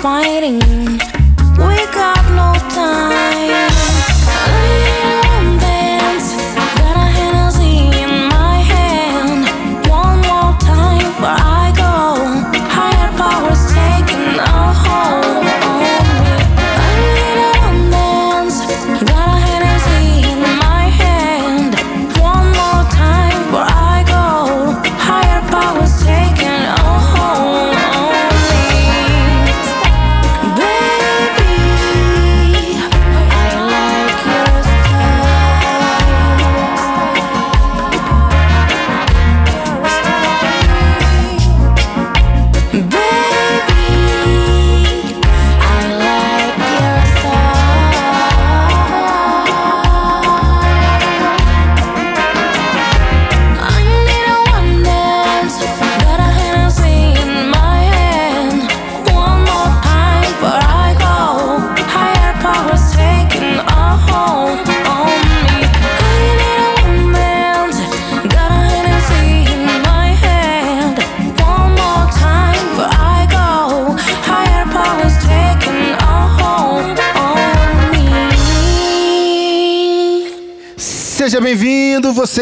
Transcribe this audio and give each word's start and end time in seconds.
fighting. 0.00 0.60
We 1.58 1.76
got 1.92 2.19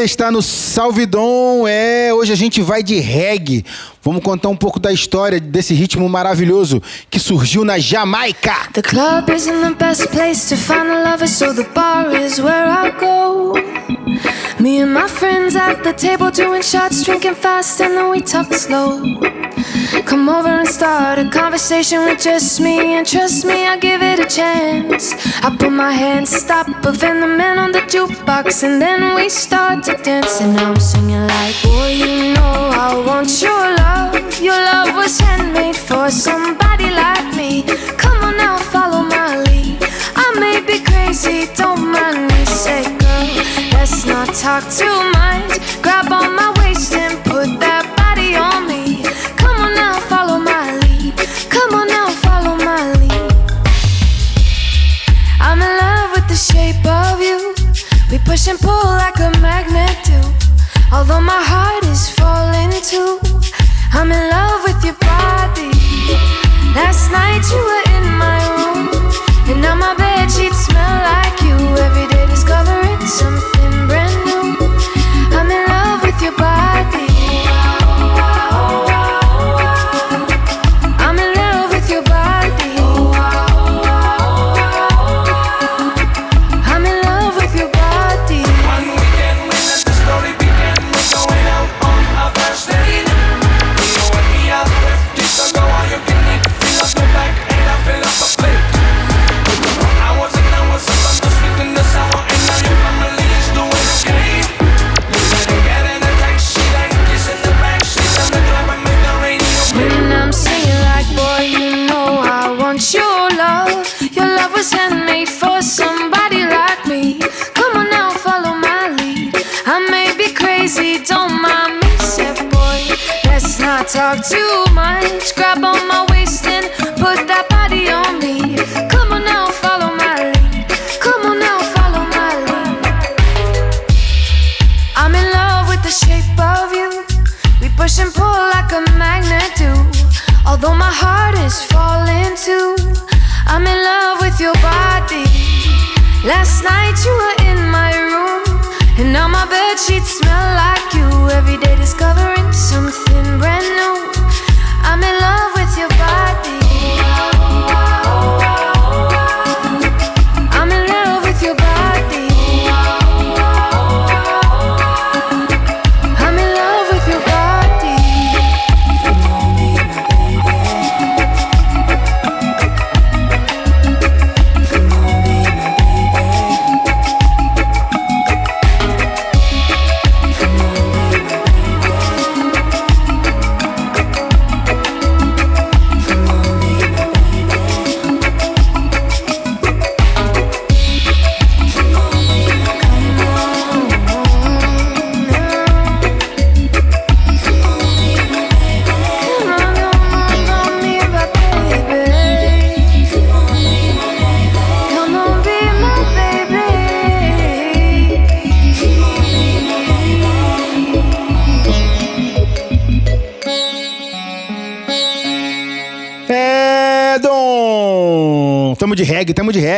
está 0.09 0.31
no 0.31 0.43
Salvidon. 0.43 1.69
É, 1.69 2.13
hoje 2.13 2.33
a 2.33 2.37
gente 2.37 2.61
vai 2.63 2.83
de 2.83 2.99
reggae. 2.99 3.65
Vamos 4.09 4.23
contar 4.23 4.49
um 4.49 4.57
pouco 4.57 4.81
da 4.81 4.91
história 4.91 5.39
desse 5.39 5.75
ritmo 5.75 6.09
maravilhoso 6.09 6.83
que 7.11 7.21
surgiu 7.21 7.63
na 7.63 7.79
Jamaica. 7.79 8.55
The 8.73 8.81
club 8.81 9.29
isn't 9.29 9.61
the 9.61 9.75
best 9.75 10.09
place 10.09 10.49
to 10.49 10.57
find 10.57 10.89
a 10.91 11.11
lover, 11.11 11.29
so 11.29 11.53
the 11.53 11.65
bar 11.75 12.17
is 12.17 12.41
where 12.41 12.71
I 12.71 12.91
go. 12.99 13.53
Me 14.59 14.81
and 14.81 14.95
my 14.95 15.09
friends 15.09 15.55
at 15.57 15.83
the 15.83 15.93
table 15.93 16.31
doing 16.31 16.63
shots, 16.63 17.05
drinking 17.05 17.35
fast, 17.35 17.83
and 17.83 17.99
then 17.99 18.09
we 18.09 18.23
talk 18.23 18.51
slow. 18.55 19.03
Come 20.07 20.31
over 20.31 20.49
and 20.49 20.67
start 20.67 21.19
a 21.19 21.29
conversation 21.29 22.07
with 22.07 22.23
just 22.23 22.61
me, 22.63 22.95
and 22.95 23.07
trust 23.07 23.45
me, 23.45 23.67
I'll 23.67 23.79
give 23.79 24.01
it 24.01 24.21
a 24.21 24.27
chance. 24.27 25.13
I 25.45 25.55
put 25.55 25.71
my 25.71 25.93
hands, 25.93 26.31
stop, 26.31 26.67
then 26.83 27.21
the 27.21 27.27
man 27.27 27.59
on 27.59 27.73
the 27.73 27.81
jukebox, 27.81 28.63
and 28.63 28.81
then 28.81 29.15
we 29.15 29.29
start 29.29 29.85
to 29.85 29.99
dance. 30.03 30.41
And 30.41 30.59
I'm 30.59 30.81
singing 30.81 31.27
like, 31.27 31.63
Boy, 31.63 31.91
you 31.93 32.33
know 32.33 32.71
I 32.73 33.05
want 33.07 33.43
your 33.43 33.77
love. 33.77 33.98
Your 34.41 34.55
love 34.55 34.95
was 34.95 35.19
handmade 35.19 35.77
for 35.77 36.11
somebody 36.11 36.91
like 36.91 37.35
me. 37.37 37.65
Come 37.97 38.23
on 38.25 38.37
now, 38.37 38.57
follow 38.57 39.03
my 39.03 39.43
lead. 39.43 39.79
I 40.15 40.27
may 40.39 40.61
be 40.61 40.79
crazy, 40.85 41.49
don't 41.55 41.91
mind 41.91 42.31
me. 42.31 42.45
Say, 42.47 42.85
girl, 43.03 43.27
let's 43.75 44.07
not 44.07 44.29
talk 44.35 44.65
too 44.81 44.99
much. 45.19 45.83
Grab 45.83 46.13
on 46.13 46.37
my 46.37 46.55
waist 46.59 46.95
and 46.95 47.19
put 47.25 47.49
that 47.61 47.85
body 47.99 48.37
on 48.37 48.67
me. 48.69 49.03
Come 49.37 49.59
on 49.67 49.75
now, 49.75 49.99
follow 50.11 50.39
my 50.39 50.65
lead. 50.83 51.15
Come 51.51 51.75
on 51.75 51.89
now, 51.89 52.09
follow 52.25 52.55
my 52.57 52.93
lead. 53.01 53.33
I'm 55.41 55.61
in 55.61 55.73
love 55.85 56.11
with 56.15 56.29
the 56.29 56.37
shape 56.37 56.85
of 56.87 57.21
you. 57.21 57.55
We 58.11 58.19
push 58.19 58.47
and 58.49 58.59
pull 58.59 58.89
like 59.03 59.19
a 59.19 59.31
magnet 59.41 59.97
do. 60.05 60.21
Although 60.93 61.21
my 61.21 61.43
I'm 63.99 64.13
in 64.13 64.31
love 64.31 64.63
with 64.63 64.85
your 64.85 64.95
body. 64.95 65.75
Last 66.73 67.11
night 67.11 67.43
you 67.51 67.59
were 67.59 67.78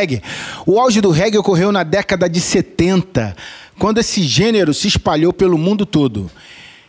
reggae. 0.01 0.21
O 0.65 0.79
auge 0.79 0.99
do 0.99 1.11
reggae 1.11 1.37
ocorreu 1.37 1.71
na 1.71 1.83
década 1.83 2.27
de 2.29 2.39
70, 2.39 3.35
quando 3.77 3.99
esse 3.99 4.23
gênero 4.23 4.73
se 4.73 4.87
espalhou 4.87 5.31
pelo 5.31 5.57
mundo 5.57 5.85
todo. 5.85 6.29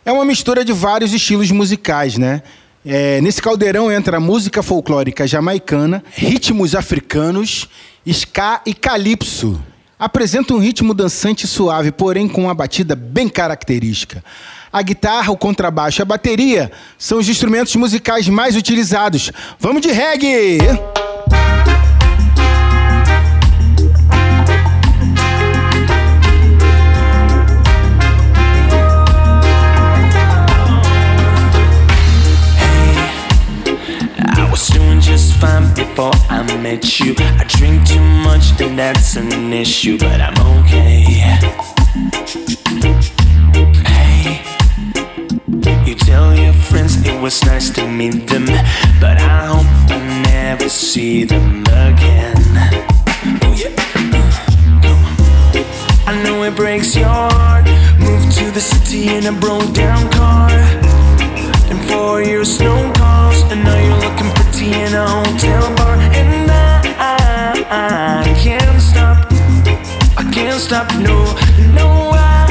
É 0.04 0.10
uma 0.10 0.24
mistura 0.24 0.64
de 0.64 0.72
vários 0.72 1.12
estilos 1.12 1.50
musicais, 1.50 2.18
né? 2.18 2.42
É, 2.84 3.20
nesse 3.20 3.40
caldeirão 3.40 3.92
entra 3.92 4.18
música 4.18 4.62
folclórica 4.62 5.26
jamaicana, 5.26 6.02
ritmos 6.14 6.74
africanos, 6.74 7.68
ska 8.04 8.60
e 8.66 8.74
calypso. 8.74 9.60
Apresenta 9.96 10.52
um 10.52 10.58
ritmo 10.58 10.92
dançante 10.92 11.44
e 11.44 11.48
suave, 11.48 11.92
porém 11.92 12.26
com 12.26 12.42
uma 12.42 12.54
batida 12.54 12.96
bem 12.96 13.28
característica. 13.28 14.24
A 14.72 14.82
guitarra, 14.82 15.30
o 15.30 15.36
contrabaixo 15.36 16.00
e 16.00 16.02
a 16.02 16.06
bateria 16.06 16.72
são 16.98 17.18
os 17.18 17.28
instrumentos 17.28 17.76
musicais 17.76 18.26
mais 18.28 18.56
utilizados. 18.56 19.30
Vamos 19.60 19.82
de 19.82 19.92
reggae! 19.92 20.58
Fine 35.42 35.74
before 35.74 36.14
I 36.30 36.40
met 36.62 37.00
you. 37.00 37.14
I 37.18 37.44
drink 37.48 37.88
too 37.88 38.00
much, 38.00 38.44
and 38.60 38.78
that's 38.78 39.16
an 39.16 39.52
issue, 39.52 39.98
but 39.98 40.20
I'm 40.20 40.38
okay. 40.58 41.02
Hey, 43.90 44.40
you 45.84 45.94
tell 45.96 46.28
your 46.36 46.52
friends 46.52 46.92
it 47.04 47.20
was 47.20 47.44
nice 47.44 47.70
to 47.70 47.82
meet 47.88 48.28
them, 48.28 48.46
but 49.00 49.16
I 49.18 49.46
hope 49.52 49.66
I 49.90 49.98
never 50.30 50.68
see 50.68 51.24
them 51.24 51.62
again. 51.86 52.42
Oh 53.42 53.54
yeah. 53.60 53.72
I 56.10 56.22
know 56.22 56.44
it 56.44 56.54
breaks 56.54 56.94
your 56.94 57.08
heart. 57.08 57.66
Moved 57.98 58.30
to 58.38 58.44
the 58.52 58.60
city 58.60 59.08
in 59.16 59.26
a 59.26 59.32
broke 59.32 59.72
down 59.74 60.08
car. 60.12 60.52
In 61.70 61.78
four 61.88 62.22
years, 62.22 62.60
no 62.60 62.92
calls, 62.92 63.42
and 63.50 63.64
now 63.64 63.78
you're 63.86 64.00
looking 64.06 64.41
in 64.70 64.94
a 64.94 65.06
hotel 65.06 65.74
bar. 65.74 65.96
And 66.14 66.50
I, 66.50 67.64
I, 67.68 68.34
can't 68.38 68.80
stop, 68.80 69.26
I 70.16 70.30
can't 70.30 70.60
stop, 70.60 70.86
no, 70.98 71.24
no, 71.74 72.10
I, 72.14 72.46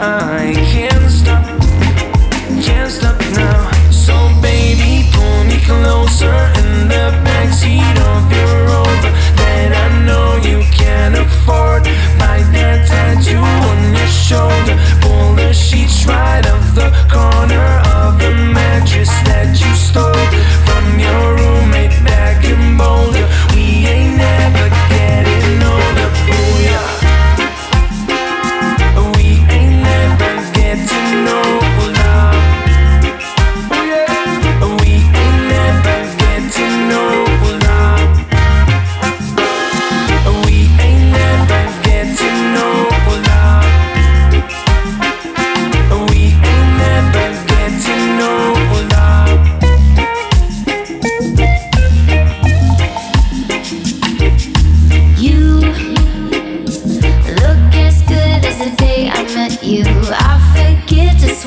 I, 0.00 0.54
can't 0.72 1.10
stop, 1.10 1.44
can't 2.64 2.90
stop 2.90 3.20
now. 3.36 3.70
So 3.90 4.14
baby, 4.40 5.08
pull 5.12 5.44
me 5.44 5.60
closer 5.68 6.32
in 6.60 6.88
the 6.88 7.12
backseat 7.24 7.96
of 8.08 8.32
your 8.32 8.54
Rover 8.66 9.12
that 9.36 9.70
I 9.76 9.88
know 10.06 10.36
you 10.36 10.64
can't 10.72 11.14
afford. 11.14 11.84
Buy 12.18 12.40
that 12.56 12.88
tattoo 12.88 13.36
on 13.36 13.78
your 13.94 14.08
shoulder, 14.08 14.76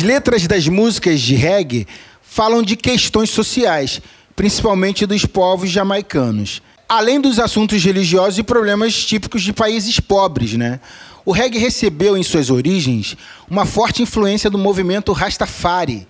As 0.00 0.02
letras 0.02 0.46
das 0.46 0.66
músicas 0.66 1.20
de 1.20 1.34
reggae 1.34 1.86
falam 2.22 2.62
de 2.62 2.74
questões 2.74 3.28
sociais, 3.28 4.00
principalmente 4.34 5.04
dos 5.04 5.26
povos 5.26 5.68
jamaicanos. 5.68 6.62
Além 6.88 7.20
dos 7.20 7.38
assuntos 7.38 7.84
religiosos 7.84 8.38
e 8.38 8.42
problemas 8.42 8.94
típicos 9.04 9.42
de 9.42 9.52
países 9.52 10.00
pobres, 10.00 10.54
né? 10.54 10.80
O 11.22 11.32
reggae 11.32 11.58
recebeu 11.58 12.16
em 12.16 12.22
suas 12.22 12.48
origens 12.48 13.14
uma 13.46 13.66
forte 13.66 14.02
influência 14.02 14.48
do 14.48 14.56
movimento 14.56 15.12
Rastafari, 15.12 16.08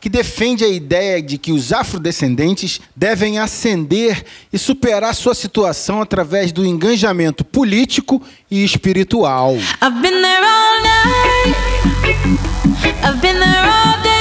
que 0.00 0.08
defende 0.08 0.64
a 0.64 0.68
ideia 0.68 1.22
de 1.22 1.38
que 1.38 1.52
os 1.52 1.72
afrodescendentes 1.72 2.80
devem 2.94 3.38
ascender 3.38 4.24
e 4.52 4.58
superar 4.58 5.14
sua 5.14 5.34
situação 5.34 6.00
através 6.00 6.52
do 6.52 6.64
engajamento 6.64 7.44
político 7.44 8.22
e 8.50 8.64
espiritual. 8.64 9.54
I've 9.54 10.00
been 10.00 10.22
there 10.22 10.44
all 10.44 10.82
night. 10.82 11.56
I've 13.02 13.20
been 13.20 13.38
there 13.38 13.68
all 13.68 14.02
day. 14.02 14.15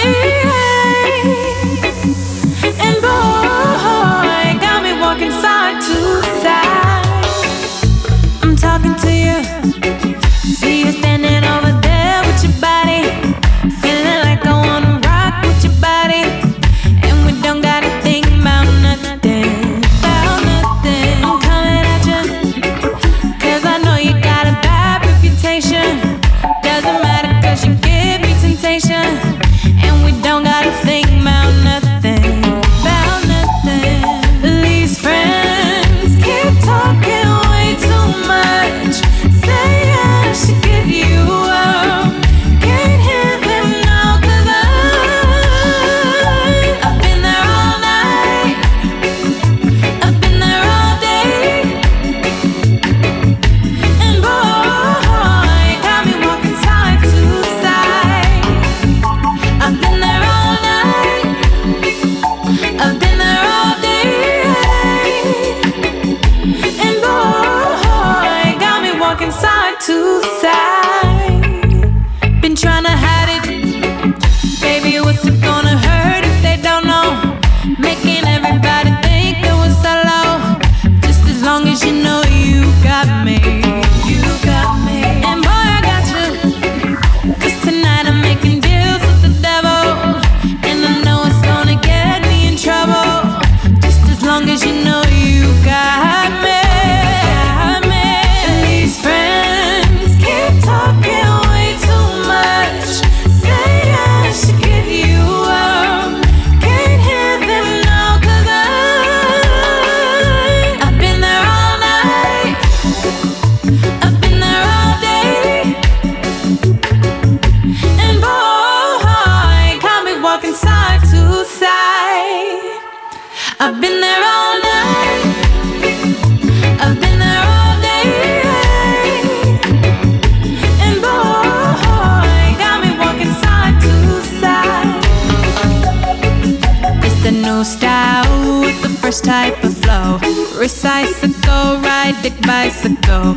Type 139.26 139.64
of 139.64 139.76
flow. 139.78 140.20
Recycle, 140.62 141.84
ride. 141.84 142.16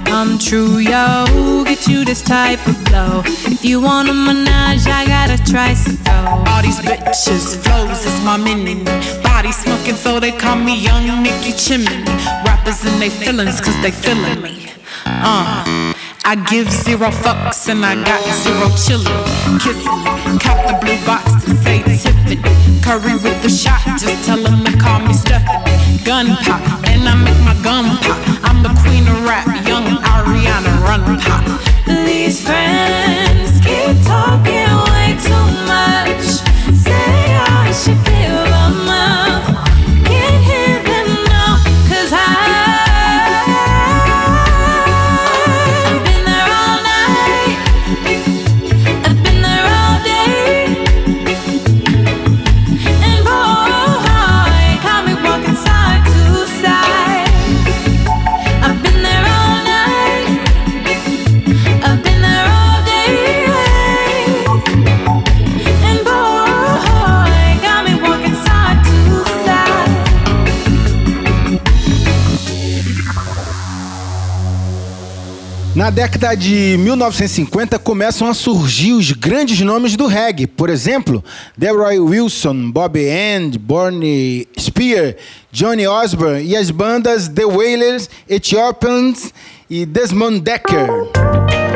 Come 0.05 0.39
true, 0.39 0.79
yo. 0.79 1.65
Get 1.65 1.87
you 1.87 2.05
this 2.05 2.23
type 2.23 2.67
of 2.67 2.77
flow. 2.89 3.23
If 3.25 3.65
you 3.65 3.81
want 3.81 4.09
a 4.09 4.13
menage, 4.13 4.87
I 4.87 5.07
got 5.07 5.31
a 5.31 5.39
tricycle. 5.51 6.29
All 6.49 6.63
these 6.63 6.79
bitches, 6.81 7.57
flows 7.57 8.05
is 8.05 8.25
my 8.25 8.37
mini. 8.37 9.28
Body 9.39 9.53
smoking, 9.53 9.95
so 9.95 10.19
they 10.19 10.33
call 10.33 10.57
me 10.57 10.75
Young 10.83 11.23
Nicky 11.23 11.53
Chimney. 11.53 12.03
Rappers 12.45 12.85
in 12.85 12.99
they 12.99 13.09
feelings, 13.09 13.61
cause 13.61 13.81
they 13.83 13.93
feeling 13.93 14.43
me. 14.43 14.73
Uh. 15.07 15.95
I 16.25 16.35
give 16.51 16.69
zero 16.73 17.09
fucks 17.23 17.69
and 17.69 17.87
I 17.87 17.95
got 18.03 18.21
zero 18.43 18.67
chillin'. 18.75 19.61
Kissing, 19.63 20.39
cop 20.43 20.59
the 20.67 20.75
blue 20.83 20.99
box 21.07 21.23
to 21.45 21.55
say 21.63 21.79
Tiffany. 21.87 22.43
Curry 22.83 23.15
with 23.23 23.41
the 23.45 23.49
shot, 23.49 23.81
just 23.97 24.27
tell 24.27 24.43
them 24.43 24.65
to 24.65 24.77
call 24.77 24.99
me 25.07 25.13
Stephanie. 25.15 26.03
Gun 26.05 26.35
pop, 26.43 26.59
and 26.91 27.07
I 27.07 27.15
make 27.23 27.39
my 27.47 27.55
gun 27.63 27.97
pop. 28.03 28.19
I'm 28.43 28.65
the 28.65 28.75
queen 28.83 29.07
of 29.07 29.23
rap, 29.23 29.47
young 29.69 29.87
Ariana 30.03 30.83
Run 30.83 31.17
Pop. 31.23 31.47
These 31.87 32.43
friends 32.43 33.55
keep 33.63 33.95
talking 34.03 34.67
way 34.91 35.17
too 35.23 35.67
much. 35.69 35.98
Na 75.79 75.91
década 75.91 76.35
de 76.35 76.77
1950 76.77 77.79
começam 77.79 78.27
a 78.27 78.35
surgir 78.35 78.95
os 78.95 79.13
grandes 79.13 79.61
nomes 79.61 79.95
do 79.95 80.09
reggae. 80.09 80.45
Por 80.45 80.71
exemplo, 80.71 81.23
Delroy 81.57 82.01
Wilson, 82.01 82.73
Bobby 82.73 83.05
End, 83.05 83.57
Barney 83.61 84.49
Spear, 84.59 85.15
Johnny 85.53 85.87
Osborne 85.87 86.43
e 86.43 86.57
as 86.57 86.73
bandas 86.73 87.29
The 87.29 87.45
Wailers, 87.45 88.11
Ethiopians 88.29 89.33
e 89.71 89.87
Desmond 89.87 90.41
Decker. 90.41 91.68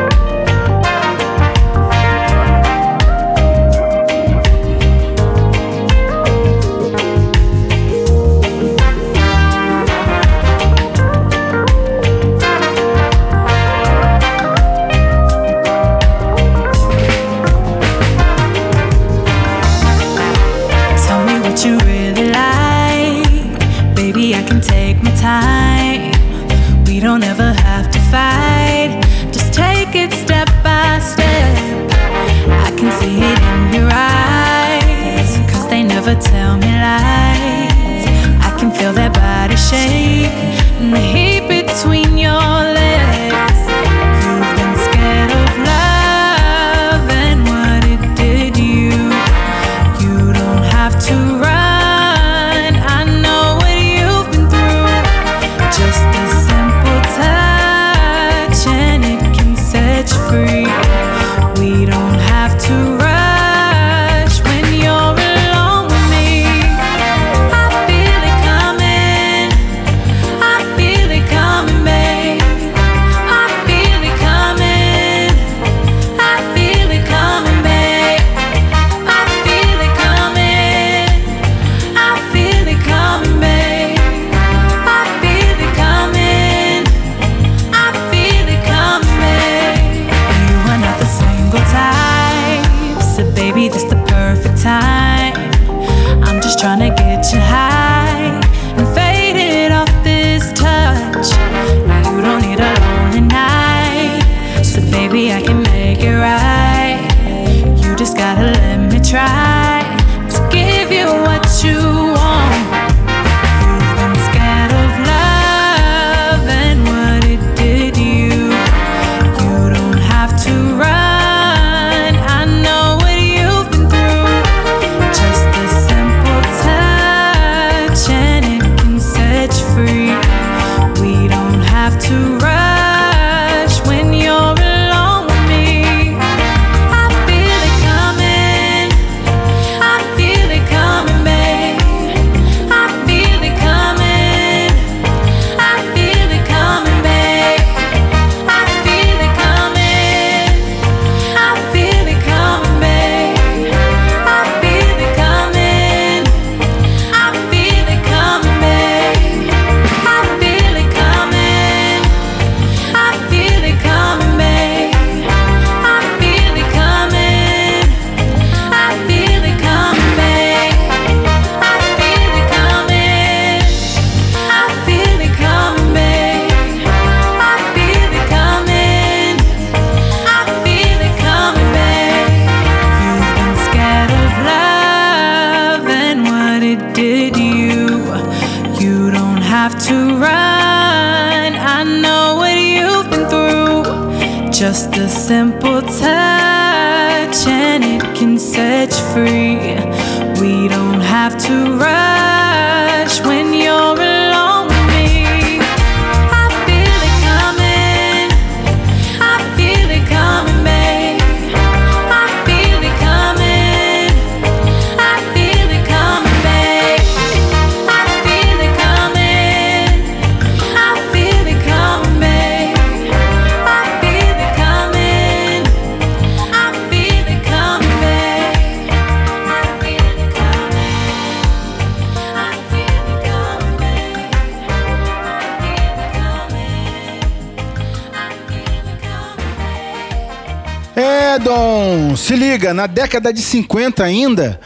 É, 240.95 241.39
Dom, 241.39 242.15
se 242.17 242.37
liga, 242.37 242.75
na 242.75 242.87
década 242.87 243.33
de 243.33 243.41
50 243.41 244.05
ainda, 244.05 244.61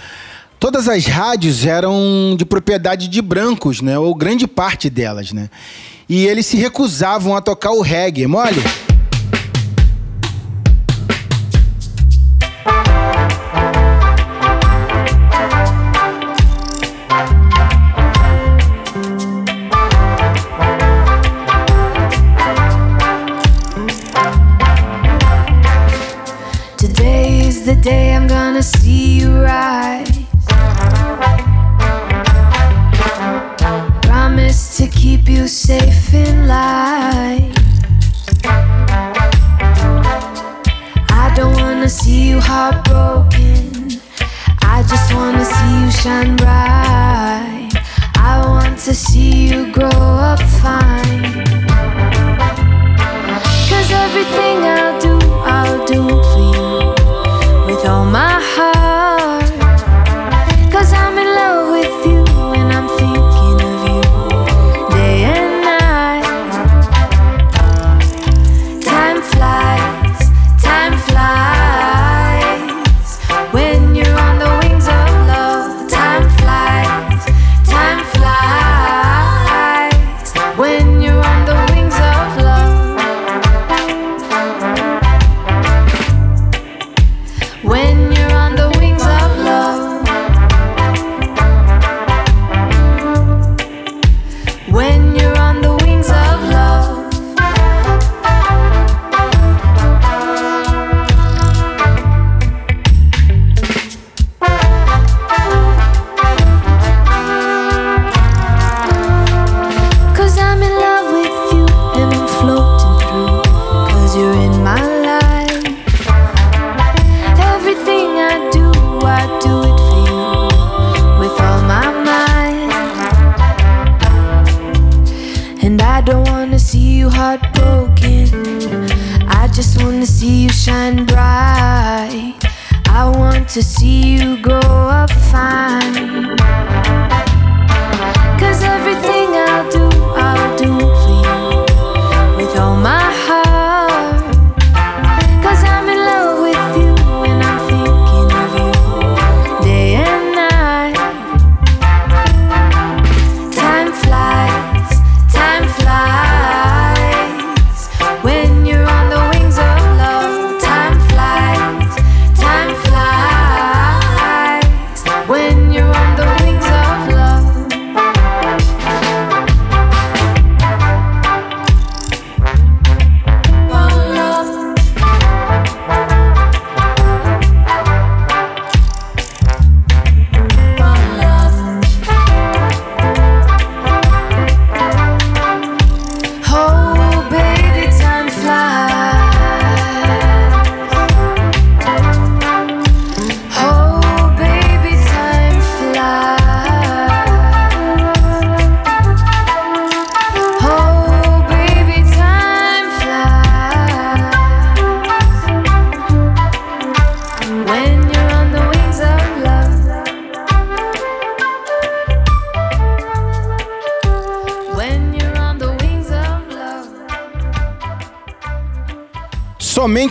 todas 0.58 0.88
as 0.88 1.06
rádios 1.06 1.64
eram 1.64 2.34
de 2.36 2.44
propriedade 2.44 3.06
de 3.06 3.22
brancos, 3.22 3.80
né? 3.80 3.96
Ou 3.96 4.12
grande 4.12 4.46
parte 4.46 4.90
delas, 4.90 5.30
né? 5.30 5.48
E 6.08 6.26
eles 6.26 6.46
se 6.46 6.56
recusavam 6.56 7.36
a 7.36 7.40
tocar 7.40 7.70
o 7.70 7.80
reggae, 7.80 8.26
mole? 8.26 8.60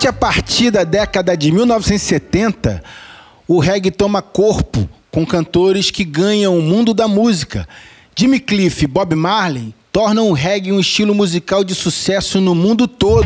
Somente 0.05 0.07
a 0.07 0.13
partir 0.13 0.71
da 0.71 0.83
década 0.83 1.35
de 1.35 1.51
1970, 1.51 2.83
o 3.47 3.59
reggae 3.59 3.89
toma 3.89 4.21
corpo 4.21 4.87
com 5.11 5.25
cantores 5.25 5.89
que 5.89 6.03
ganham 6.03 6.57
o 6.57 6.61
mundo 6.61 6.93
da 6.93 7.07
música. 7.07 7.67
Jimmy 8.15 8.39
Cliff 8.39 8.83
e 8.83 8.87
Bob 8.87 9.15
Marley 9.15 9.73
tornam 9.91 10.29
o 10.29 10.33
reggae 10.33 10.71
um 10.71 10.79
estilo 10.79 11.15
musical 11.15 11.63
de 11.63 11.73
sucesso 11.73 12.39
no 12.39 12.53
mundo 12.53 12.87
todo. 12.87 13.25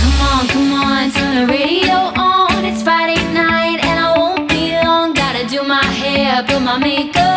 Come 0.00 0.22
on, 0.22 0.46
come 0.46 0.74
on, 0.74 2.15
I'll 6.76 6.82
make 6.82 7.16
up. 7.16 7.35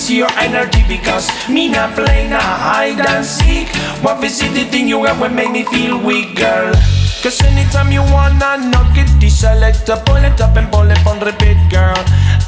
it's 0.00 0.08
your 0.08 0.32
energy 0.40 0.82
because 0.88 1.28
me 1.48 1.68
not 1.68 1.94
play 1.94 2.28
not 2.28 2.40
hide 2.40 3.00
and 3.04 3.24
seek. 3.24 3.68
What 4.00 4.24
is 4.24 4.40
it 4.40 4.54
the 4.54 4.64
thing 4.64 4.88
you 4.88 5.04
got 5.04 5.20
will 5.20 5.28
make 5.28 5.50
me 5.50 5.62
feel 5.64 6.00
weak, 6.00 6.36
girl? 6.36 6.72
Cause 7.22 7.38
anytime 7.42 7.92
you 7.92 8.00
wanna 8.08 8.64
knock 8.72 8.96
it, 8.96 9.10
deselect, 9.20 9.84
pull 10.06 10.24
it 10.24 10.40
up 10.40 10.56
and 10.56 10.72
pull 10.72 10.90
it 10.90 11.06
on 11.06 11.20
repeat, 11.20 11.60
girl. 11.68 12.00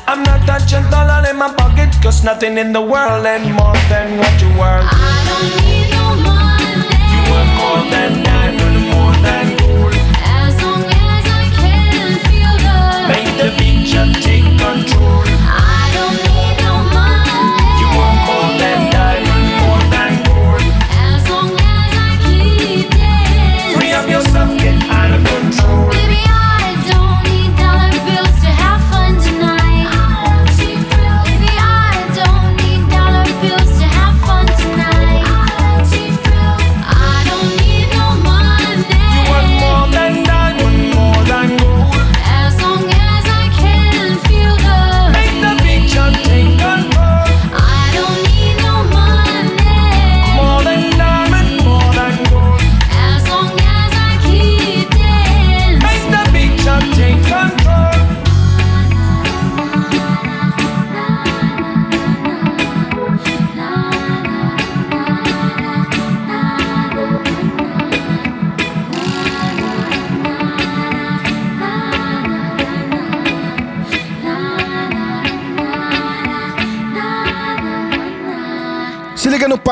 I'm 0.08 0.22
not 0.24 0.40
that 0.48 0.64
gentle, 0.66 0.96
all 0.96 1.24
in 1.28 1.36
my 1.36 1.52
pocket, 1.52 1.92
cause 2.02 2.24
nothing 2.24 2.56
in 2.56 2.72
the 2.72 2.80
world 2.80 3.26
ain't 3.26 3.44
more 3.52 3.76
than 3.92 4.16
what 4.16 4.34
you 4.40 4.48
worth. 4.56 4.88
I 4.88 5.12
don't 5.28 5.52
need 5.60 5.92
no 5.92 6.06
money. 6.24 6.88
You 7.12 7.20
work 7.28 7.50
more 7.60 7.84
than 7.92 8.12
diamond, 8.24 8.78
more 8.96 9.16
than 9.20 9.46
gold. 9.60 9.92
As 10.24 10.56
long 10.64 10.84
as 10.88 11.24
I 11.28 11.44
can 11.60 12.16
feel 12.24 12.54
the 12.64 12.78
Make 13.12 13.32
the 13.36 13.48
picture 13.60 14.08
take 14.24 14.48
control. 14.56 15.31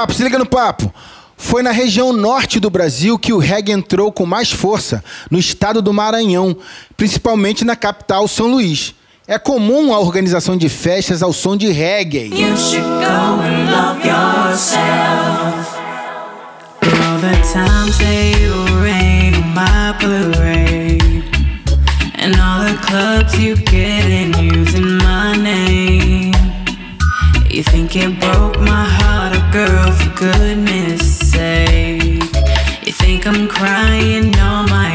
papo, 0.01 0.15
se 0.15 0.23
liga 0.23 0.39
no 0.39 0.47
papo. 0.47 0.93
Foi 1.37 1.63
na 1.63 1.71
região 1.71 2.13
norte 2.13 2.59
do 2.59 2.71
Brasil 2.71 3.19
que 3.19 3.33
o 3.33 3.39
reggae 3.39 3.73
entrou 3.73 4.11
com 4.11 4.25
mais 4.25 4.51
força, 4.51 5.05
no 5.31 5.39
estado 5.39 5.83
do 5.83 5.93
Maranhão, 5.93 6.57
principalmente 6.97 7.65
na 7.65 7.77
capital 7.77 8.27
São 8.27 8.47
Luís. 8.47 8.95
É 9.27 9.39
comum 9.39 9.95
a 9.95 9.99
organização 10.01 10.57
de 10.57 10.69
festas 10.69 11.23
ao 11.23 11.33
som 11.33 11.57
de 11.57 11.71
reggae. 11.71 12.31
You 27.53 27.65
think 27.65 27.97
it 27.97 28.21
broke 28.21 28.61
my 28.61 28.85
heart, 28.85 29.53
girl? 29.53 29.90
goodness 30.21 31.31
sake, 31.31 32.21
you 32.85 32.93
think 32.93 33.27
I'm 33.27 33.49
crying 33.49 34.39
on 34.39 34.69
my 34.69 34.90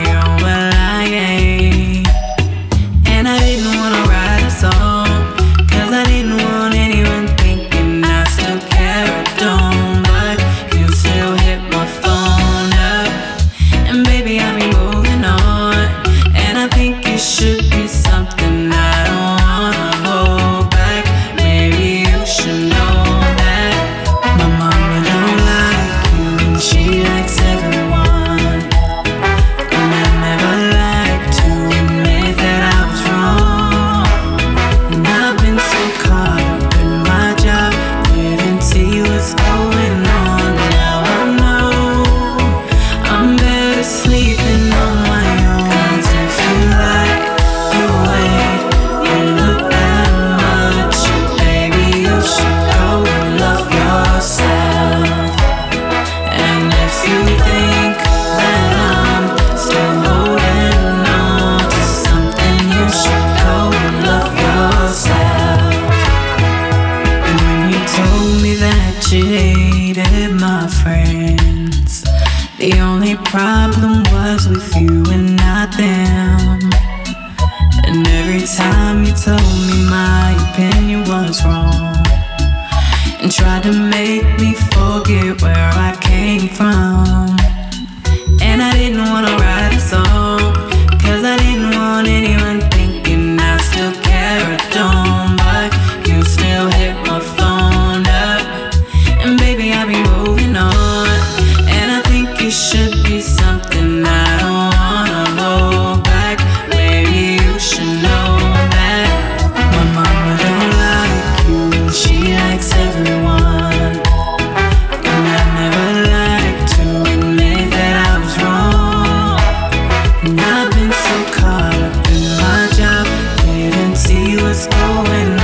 what's 124.56 124.68
going 124.68 125.30
on. 125.32 125.35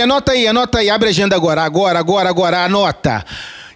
Olha, 0.00 0.04
anota 0.04 0.32
aí, 0.32 0.48
anota 0.48 0.78
aí, 0.78 0.88
abre 0.88 1.08
a 1.08 1.10
agenda 1.10 1.36
agora, 1.36 1.62
agora, 1.62 1.98
agora, 1.98 2.30
agora, 2.30 2.64
anota. 2.64 3.22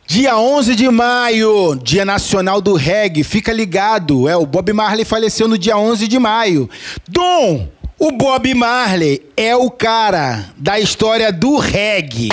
Dia 0.06 0.38
11 0.38 0.74
de 0.74 0.88
maio, 0.88 1.76
Dia 1.76 2.02
Nacional 2.02 2.62
do 2.62 2.72
Reggae, 2.72 3.22
fica 3.22 3.52
ligado. 3.52 4.26
É, 4.26 4.34
o 4.34 4.46
Bob 4.46 4.72
Marley 4.72 5.04
faleceu 5.04 5.46
no 5.46 5.58
dia 5.58 5.76
11 5.76 6.08
de 6.08 6.18
maio. 6.18 6.70
Dom, 7.06 7.68
o 7.98 8.10
Bob 8.10 8.54
Marley 8.54 9.20
é 9.36 9.54
o 9.54 9.70
cara 9.70 10.46
da 10.56 10.80
história 10.80 11.30
do 11.30 11.58
reggae. 11.58 12.30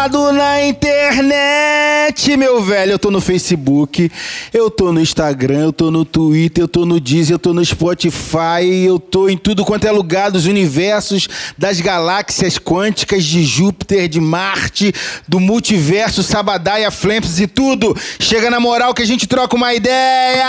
Espalhado 0.00 0.32
na 0.32 0.64
internet, 0.64 2.34
meu 2.36 2.62
velho. 2.62 2.92
Eu 2.92 2.98
tô 2.98 3.10
no 3.10 3.20
Facebook, 3.20 4.10
eu 4.52 4.70
tô 4.70 4.92
no 4.92 5.00
Instagram, 5.00 5.64
eu 5.64 5.72
tô 5.72 5.90
no 5.90 6.06
Twitter, 6.06 6.64
eu 6.64 6.68
tô 6.68 6.86
no 6.86 6.98
Deezer, 6.98 7.34
eu 7.34 7.38
tô 7.38 7.52
no 7.52 7.62
Spotify, 7.62 8.86
eu 8.86 8.98
tô 8.98 9.28
em 9.28 9.36
tudo 9.36 9.62
quanto 9.64 9.86
é 9.86 9.90
lugar 9.90 10.30
dos 10.30 10.46
universos, 10.46 11.28
das 11.58 11.80
galáxias 11.80 12.58
quânticas 12.58 13.24
de 13.24 13.44
Júpiter, 13.44 14.08
de 14.08 14.20
Marte, 14.20 14.94
do 15.28 15.38
multiverso, 15.38 16.22
Sabadaia, 16.22 16.90
Flamps 16.90 17.38
e 17.38 17.46
tudo. 17.46 17.94
Chega 18.18 18.50
na 18.50 18.58
moral 18.58 18.94
que 18.94 19.02
a 19.02 19.06
gente 19.06 19.26
troca 19.26 19.54
uma 19.54 19.74
ideia! 19.74 20.46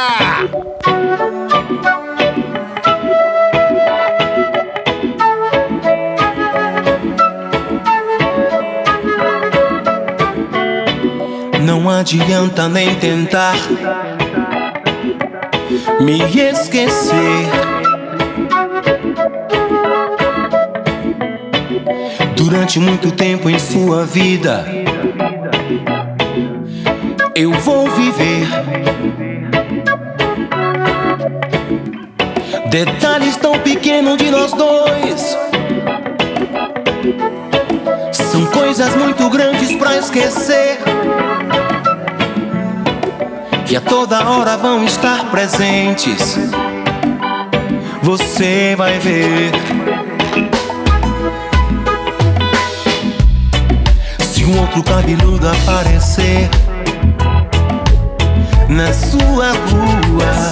Não 11.72 11.90
adianta 11.90 12.68
nem 12.68 12.96
tentar 12.96 13.56
me 16.02 16.22
esquecer. 16.38 17.16
Durante 22.36 22.78
muito 22.78 23.10
tempo 23.14 23.50
em 23.50 23.58
sua 23.58 24.04
vida, 24.04 24.66
eu 27.34 27.54
vou 27.54 27.90
viver. 27.90 28.50
Detalhes 32.70 33.38
tão 33.38 33.58
pequenos 33.60 34.18
de 34.18 34.30
nós 34.30 34.52
dois. 34.52 35.38
São 38.12 38.46
coisas 38.48 38.94
muito 38.98 39.30
grandes 39.30 39.74
pra 39.78 39.96
esquecer. 39.96 40.80
Que 43.72 43.78
a 43.78 43.80
toda 43.80 44.30
hora 44.30 44.58
vão 44.58 44.84
estar 44.84 45.32
presentes. 45.32 46.38
Você 48.04 48.76
vai 48.78 49.00
ver. 49.00 49.50
Se 54.20 54.44
um 54.44 54.60
outro 54.60 54.84
cabeludo 54.84 55.48
aparecer 55.48 56.50
na 58.68 58.92
sua 58.92 59.54
rua. 59.54 60.52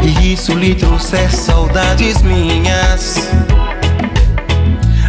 E 0.00 0.32
isso 0.32 0.52
lhe 0.52 0.76
trouxer 0.76 1.28
saudades 1.34 2.22
minhas. 2.22 3.28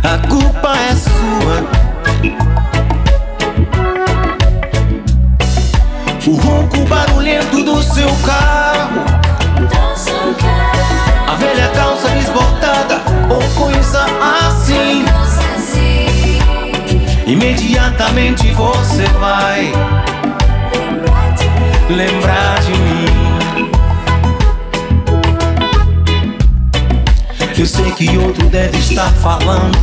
A 0.02 0.18
culpa 0.28 0.74
é 0.76 0.96
sua. 0.96 2.75
O 6.28 6.36
ronco 6.38 6.78
barulhento 6.86 7.64
do 7.64 7.84
seu 7.84 8.10
carro. 8.26 9.06
A 11.28 11.36
velha 11.36 11.68
calça 11.70 12.10
desbotada 12.10 13.02
ou 13.30 13.42
coisa 13.52 14.06
assim. 14.48 15.06
Imediatamente 17.28 18.52
você 18.54 19.06
vai 19.20 19.72
lembrar 21.90 22.60
de 22.62 22.72
mim. 22.72 23.72
Eu 27.56 27.66
sei 27.68 27.92
que 27.92 28.18
outro 28.18 28.50
deve 28.50 28.78
estar 28.80 29.12
falando 29.14 29.78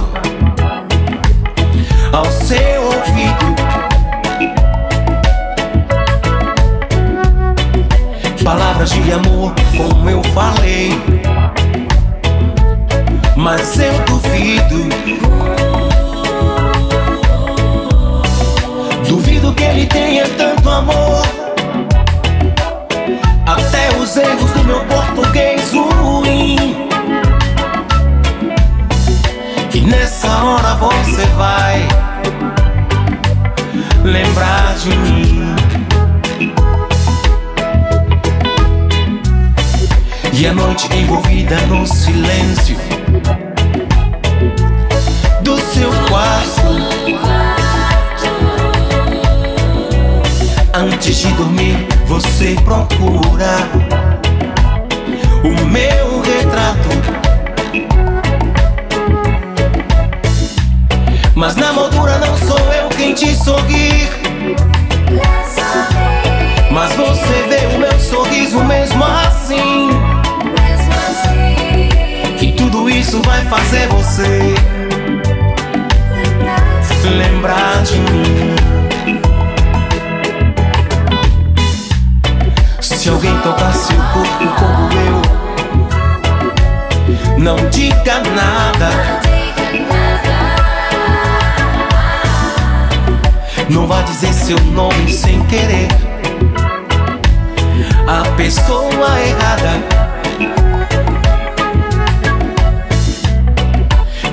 ao 2.13 2.25
seu 2.27 2.83
ouvido. 2.83 3.72
Palavras 8.45 8.91
de 8.91 9.13
amor, 9.13 9.55
como 9.77 10.11
eu 10.11 10.21
falei. 10.35 10.91
Mas 13.37 13.79
eu 13.79 13.93
duvido. 14.05 14.89
Duvido 19.09 19.55
que 19.55 19.63
ele 19.63 19.87
tenha 19.87 20.29
tanto 20.31 20.69
amor. 20.69 21.23
Até 23.47 23.97
os 23.97 24.17
erros 24.17 24.51
do 24.51 24.65
meu 24.65 24.85
português 24.87 25.73
ruim. 25.73 26.89
E 29.73 29.81
nessa 29.83 30.29
hora 30.29 30.75
você 30.75 31.27
vai 31.37 31.89
lembrar 34.05 34.75
de 34.77 34.97
mim. 34.97 35.32
E 40.43 40.47
a 40.49 40.53
noite 40.53 40.89
envolvida 40.93 41.57
no 41.69 41.87
silêncio 41.87 42.77
do 45.41 45.57
seu 45.57 45.89
quarto. 46.09 46.63
Antes 50.75 51.19
de 51.19 51.29
dormir, 51.35 51.87
você 52.07 52.57
procura 52.65 53.55
o 55.45 55.65
meu 55.67 56.21
retrato. 56.23 56.89
Mas 61.37 61.55
na 61.55 61.73
moldura 61.73 62.19
não 62.19 62.37
sou 62.39 62.59
eu 62.73 62.89
quem 62.89 63.15
te 63.15 63.33
sorrir. 63.37 64.11
Mas 66.69 66.93
você 66.95 67.47
vê 67.49 67.77
o 67.77 67.79
meu 67.79 68.01
sorriso 68.01 68.59
mesmo 68.65 68.82
isso 73.13 73.21
vai 73.25 73.45
fazer 73.45 73.87
você 73.89 74.55
lembrar 77.11 77.83
de 77.83 77.99
mim. 77.99 78.57
Se 82.81 83.11
alguém 83.11 83.37
tocar 83.41 83.71
seu 83.75 83.99
corpo 84.15 84.47
como 84.59 84.89
eu, 84.95 85.21
não 87.37 87.57
diga 87.69 88.23
nada. 88.35 88.89
Não 93.69 93.87
vá 93.87 94.01
dizer 94.01 94.33
seu 94.33 94.59
nome 94.59 95.13
sem 95.13 95.45
querer. 95.49 95.89
A 98.09 98.23
pessoa 98.37 99.21
errada. 99.21 100.02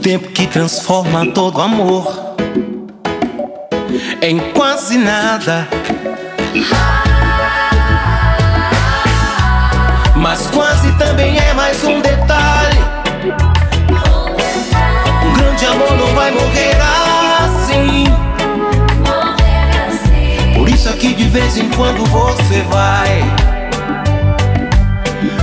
tempo 0.00 0.30
que 0.30 0.46
transforma 0.46 1.26
todo 1.26 1.60
amor 1.60 2.34
em 4.22 4.38
quase 4.52 4.96
nada. 4.96 5.68
Mas 10.16 10.46
quase 10.48 10.90
também 10.92 11.38
é 11.38 11.52
mais 11.52 11.84
um 11.84 12.00
detalhe. 12.00 12.78
Um 15.22 15.32
grande 15.34 15.66
amor 15.66 15.92
não 15.98 16.14
vai 16.14 16.30
morrer 16.30 16.78
assim. 17.44 18.04
Por 20.54 20.68
isso 20.68 20.88
aqui 20.88 21.12
de 21.12 21.24
vez 21.28 21.58
em 21.58 21.68
quando 21.70 22.06
você 22.06 22.62
vai 22.70 23.22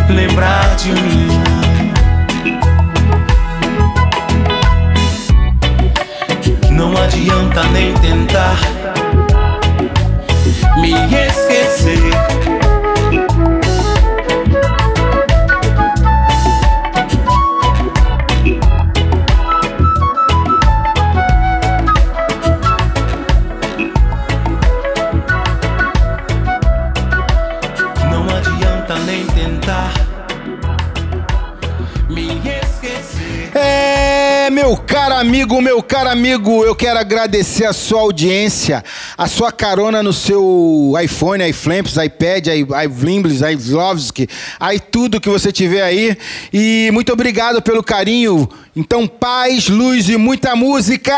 lembrar 0.09 0.75
de 0.77 0.91
mim. 0.93 1.86
Não 6.77 6.95
adianta 6.95 7.63
nem 7.73 7.91
tentar 7.95 8.55
amigo, 35.27 35.61
meu 35.61 35.83
caro 35.83 36.09
amigo, 36.09 36.63
eu 36.63 36.73
quero 36.73 36.97
agradecer 36.97 37.65
a 37.65 37.73
sua 37.73 37.99
audiência, 37.99 38.81
a 39.17 39.27
sua 39.27 39.51
carona 39.51 40.01
no 40.01 40.13
seu 40.13 40.93
iPhone, 41.03 41.45
iFlamps, 41.49 41.97
iPad, 41.97 42.47
iVlimbles, 42.85 43.41
iVlovski, 43.41 44.29
aí 44.57 44.79
tudo 44.79 45.19
que 45.19 45.27
você 45.27 45.51
tiver 45.51 45.83
aí. 45.83 46.17
E 46.53 46.89
muito 46.93 47.11
obrigado 47.11 47.61
pelo 47.61 47.83
carinho. 47.83 48.47
Então, 48.73 49.05
paz, 49.05 49.67
luz 49.67 50.07
e 50.07 50.15
muita 50.15 50.55
música! 50.55 51.13